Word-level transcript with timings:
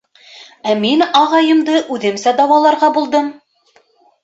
Ә 0.71 0.71
мин 0.79 1.03
ағайымды 1.19 1.77
үҙемсә 1.97 2.35
дауаларға 2.41 2.93
булдым. 2.99 3.31